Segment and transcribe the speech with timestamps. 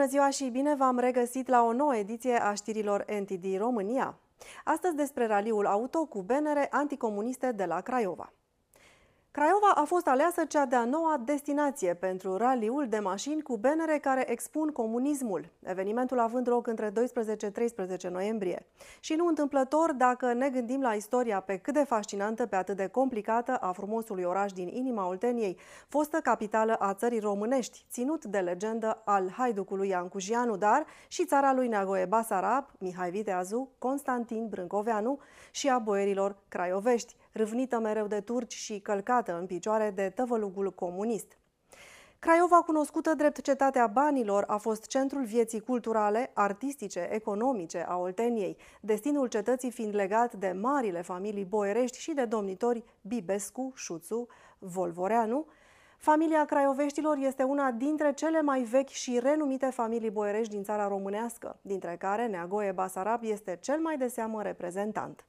[0.00, 4.18] Bună ziua și bine v-am regăsit la o nouă ediție a știrilor NTD România.
[4.64, 8.32] Astăzi despre raliul auto cu benere anticomuniste de la Craiova.
[9.40, 14.30] Craiova a fost aleasă cea de-a noua destinație pentru raliul de mașini cu benere care
[14.30, 16.92] expun comunismul, evenimentul având loc între
[18.06, 18.66] 12-13 noiembrie.
[19.00, 22.86] Și nu întâmplător dacă ne gândim la istoria pe cât de fascinantă, pe atât de
[22.86, 29.02] complicată a frumosului oraș din inima Olteniei, fostă capitală a țării românești, ținut de legendă
[29.04, 35.18] al haiducului Ian Cujianu, dar și țara lui Neagoe Basarab, Mihai Viteazu, Constantin Brâncoveanu
[35.50, 41.38] și a boierilor craiovești râvnită mereu de turci și călcată în picioare de tăvălugul comunist.
[42.20, 49.26] Craiova, cunoscută drept cetatea banilor, a fost centrul vieții culturale, artistice, economice a Olteniei, destinul
[49.26, 54.26] cetății fiind legat de marile familii boierești și de domnitori Bibescu, Șuțu,
[54.58, 55.46] Volvoreanu.
[55.98, 61.58] Familia craioveștilor este una dintre cele mai vechi și renumite familii boierești din țara românească,
[61.62, 65.24] dintre care Neagoe Basarab este cel mai de seamă reprezentant.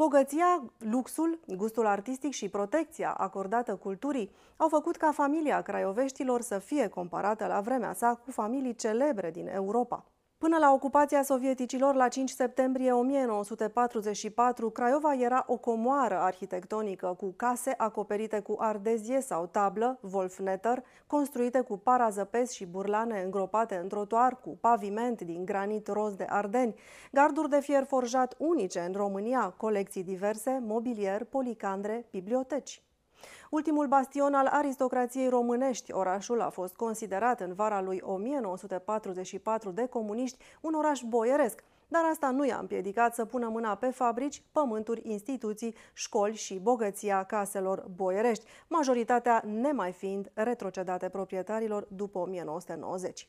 [0.00, 6.88] Bogăția, luxul, gustul artistic și protecția acordată culturii au făcut ca familia craioveștilor să fie
[6.88, 10.04] comparată la vremea sa cu familii celebre din Europa.
[10.44, 17.74] Până la ocupația sovieticilor, la 5 septembrie 1944, Craiova era o comoară arhitectonică cu case
[17.76, 24.58] acoperite cu ardezie sau tablă, Wolfnetter, construite cu parazăpezi și burlane îngropate în trotuar, cu
[24.60, 26.74] paviment din granit roz de Ardeni,
[27.12, 32.82] garduri de fier forjat unice în România, colecții diverse, mobilier, policandre, biblioteci.
[33.50, 40.38] Ultimul bastion al aristocrației românești, orașul a fost considerat în vara lui 1944 de comuniști
[40.60, 45.74] un oraș boieresc, dar asta nu i-a împiedicat să pună mâna pe fabrici, pământuri, instituții,
[45.92, 53.28] școli și bogăția caselor boierești, majoritatea nemai fiind retrocedate proprietarilor după 1990.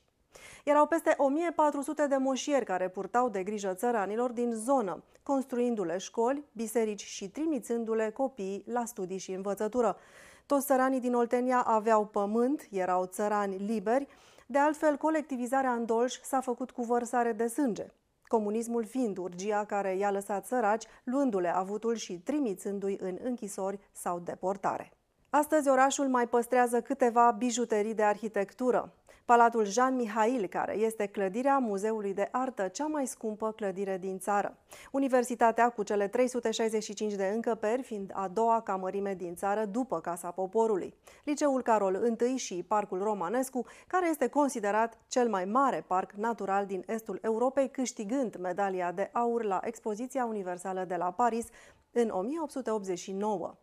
[0.64, 7.04] Erau peste 1400 de moșieri care purtau de grijă țăranilor din zonă, construindu-le școli, biserici
[7.04, 9.98] și trimițându-le copiii la studii și învățătură.
[10.46, 14.08] Toți țăranii din Oltenia aveau pământ, erau țărani liberi,
[14.48, 17.86] de altfel colectivizarea în Dolj s-a făcut cu vărsare de sânge.
[18.28, 24.92] Comunismul fiind urgia care i-a lăsat săraci, luându-le avutul și trimițându-i în închisori sau deportare.
[25.30, 28.94] Astăzi orașul mai păstrează câteva bijuterii de arhitectură.
[29.26, 34.58] Palatul Jean Mihail, care este clădirea Muzeului de Artă, cea mai scumpă clădire din țară.
[34.92, 40.94] Universitatea, cu cele 365 de încăperi, fiind a doua camărime din țară după Casa Poporului.
[41.24, 46.84] Liceul Carol I și Parcul Romanescu, care este considerat cel mai mare parc natural din
[46.88, 51.48] estul Europei, câștigând medalia de aur la Expoziția Universală de la Paris
[51.92, 53.56] în 1889.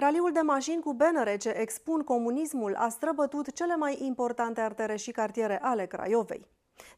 [0.00, 5.10] Raliul de mașini cu benere ce expun comunismul a străbătut cele mai importante artere și
[5.10, 6.46] cartiere ale Craiovei.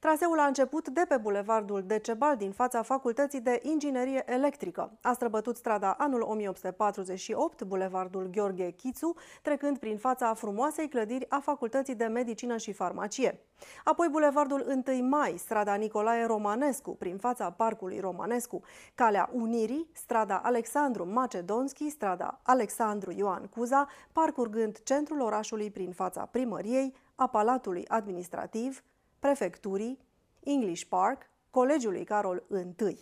[0.00, 4.98] Traseul a început de pe bulevardul Decebal din fața Facultății de Inginerie Electrică.
[5.02, 11.94] A străbătut strada anul 1848, bulevardul Gheorghe Chițu, trecând prin fața frumoasei clădiri a Facultății
[11.94, 13.40] de Medicină și Farmacie.
[13.84, 18.60] Apoi bulevardul 1 Mai, strada Nicolae Romanescu, prin fața Parcului Romanescu,
[18.94, 26.94] Calea Unirii, strada Alexandru Macedonski, strada Alexandru Ioan Cuza, parcurgând centrul orașului prin fața primăriei,
[27.14, 28.82] a Palatului Administrativ,
[29.22, 29.98] prefecturii,
[30.44, 32.42] English Park, Colegiului Carol
[32.88, 32.98] I.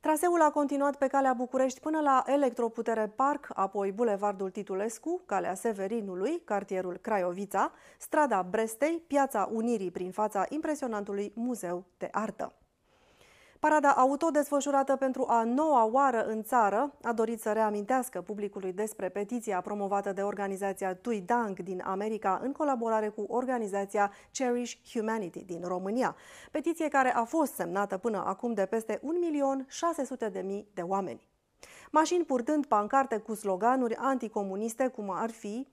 [0.00, 6.40] Traseul a continuat pe calea București până la Electroputere Park, apoi Bulevardul Titulescu, calea Severinului,
[6.44, 12.52] cartierul Craiovița, strada Brestei, piața Unirii prin fața impresionantului Muzeu de Artă.
[13.62, 19.08] Parada auto desfășurată pentru a noua oară în țară a dorit să reamintească publicului despre
[19.08, 25.60] petiția promovată de organizația Tui Dang din America în colaborare cu organizația Cherish Humanity din
[25.64, 26.16] România.
[26.50, 29.00] Petiție care a fost semnată până acum de peste
[30.32, 31.28] 1.600.000 de oameni.
[31.90, 35.68] Mașini purtând pancarte cu sloganuri anticomuniste cum ar fi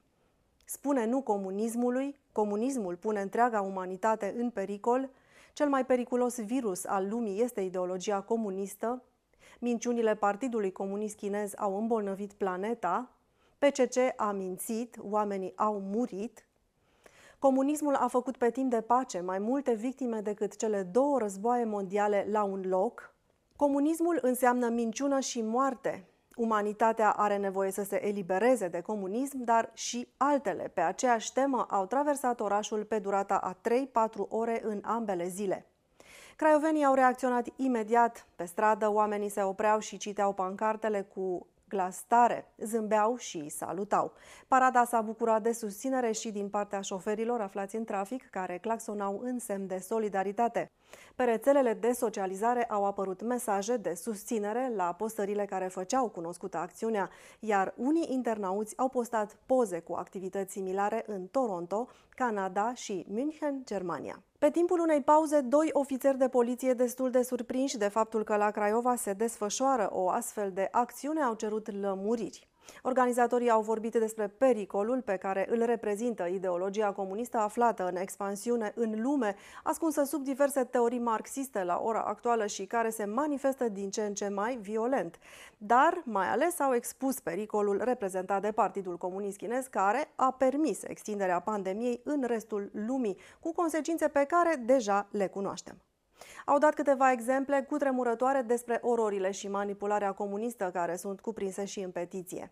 [0.66, 5.10] Spune nu comunismului, comunismul pune întreaga umanitate în pericol,
[5.54, 9.04] cel mai periculos virus al lumii este ideologia comunistă.
[9.60, 13.12] Minciunile Partidului Comunist Chinez au îmbolnăvit planeta.
[13.58, 16.46] PCC a mințit, oamenii au murit.
[17.40, 22.28] Comunismul a făcut pe timp de pace mai multe victime decât cele două războaie mondiale
[22.30, 23.14] la un loc.
[23.56, 26.09] Comunismul înseamnă minciună și moarte.
[26.40, 31.86] Umanitatea are nevoie să se elibereze de comunism, dar și altele pe aceeași temă au
[31.86, 35.66] traversat orașul pe durata a 3-4 ore în ambele zile.
[36.36, 38.28] Craiovenii au reacționat imediat.
[38.36, 44.14] Pe stradă, oamenii se opreau și citeau pancartele cu glas tare, zâmbeau și salutau.
[44.48, 49.40] Parada s-a bucurat de susținere și din partea șoferilor aflați în trafic, care claxonau în
[49.40, 50.72] semn de solidaritate.
[51.16, 57.10] Pe rețelele de socializare au apărut mesaje de susținere la postările care făceau cunoscută acțiunea,
[57.40, 61.88] iar unii internauți au postat poze cu activități similare în Toronto,
[62.20, 64.24] Canada și München, Germania.
[64.40, 68.52] Pe timpul unei pauze, doi ofițeri de poliție destul de surprinși de faptul că la
[68.52, 72.49] Craiova se desfășoară o astfel de acțiune au cerut lămuriri.
[72.82, 79.02] Organizatorii au vorbit despre pericolul pe care îl reprezintă ideologia comunistă aflată în expansiune în
[79.02, 84.02] lume, ascunsă sub diverse teorii marxiste la ora actuală și care se manifestă din ce
[84.02, 85.20] în ce mai violent.
[85.58, 91.40] Dar mai ales au expus pericolul reprezentat de Partidul Comunist Chinez, care a permis extinderea
[91.40, 95.78] pandemiei în restul lumii, cu consecințe pe care deja le cunoaștem.
[96.46, 101.80] Au dat câteva exemple cu tremurătoare despre ororile și manipularea comunistă care sunt cuprinse și
[101.80, 102.52] în petiție.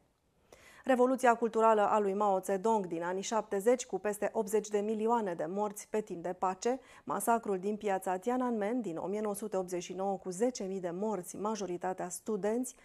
[0.88, 5.46] Revoluția culturală a lui Mao Zedong din anii 70, cu peste 80 de milioane de
[5.48, 11.36] morți pe timp de pace, masacrul din piața Tiananmen din 1989 cu 10.000 de morți,
[11.36, 12.76] majoritatea studenți,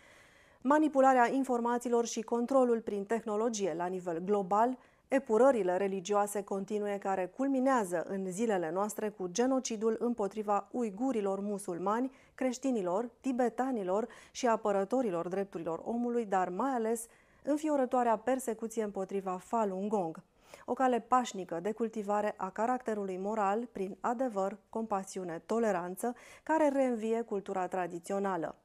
[0.60, 4.78] manipularea informațiilor și controlul prin tehnologie la nivel global,
[5.08, 14.08] epurările religioase continue care culminează în zilele noastre cu genocidul împotriva uigurilor musulmani, creștinilor, tibetanilor
[14.30, 17.06] și apărătorilor drepturilor omului, dar mai ales
[17.42, 20.22] înfiorătoarea persecuție împotriva Falun Gong,
[20.64, 27.66] o cale pașnică de cultivare a caracterului moral prin adevăr, compasiune, toleranță, care reînvie cultura
[27.66, 28.56] tradițională.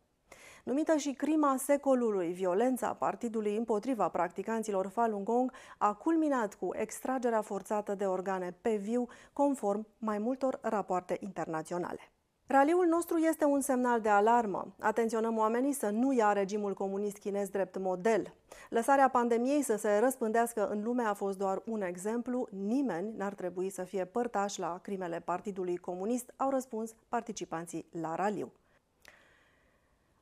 [0.63, 7.95] Numită și crima secolului, violența partidului împotriva practicanților Falun Gong a culminat cu extragerea forțată
[7.95, 12.11] de organe pe viu, conform mai multor rapoarte internaționale.
[12.49, 14.73] Raliul nostru este un semnal de alarmă.
[14.79, 18.33] Atenționăm oamenii să nu ia regimul comunist chinez drept model.
[18.69, 22.47] Lăsarea pandemiei să se răspândească în lume a fost doar un exemplu.
[22.51, 28.51] Nimeni n-ar trebui să fie părtaș la crimele Partidului Comunist, au răspuns participanții la raliu.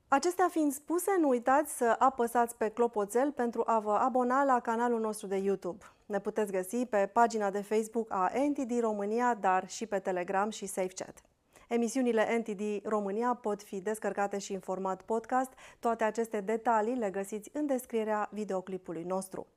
[0.08, 5.00] Acestea fiind spuse, nu uitați să apăsați pe clopoțel pentru a vă abona la canalul
[5.00, 5.86] nostru de YouTube.
[6.06, 10.66] Ne puteți găsi pe pagina de Facebook a NTD România, dar și pe Telegram și
[10.66, 11.24] SafeChat.
[11.70, 15.54] Emisiunile NTD România pot fi descărcate și în format podcast.
[15.80, 19.48] Toate aceste detalii le găsiți în descrierea videoclipului nostru.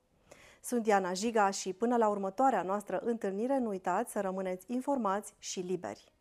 [0.63, 5.61] Sunt Diana Jiga și până la următoarea noastră întâlnire nu uitați să rămâneți informați și
[5.61, 6.13] liberi.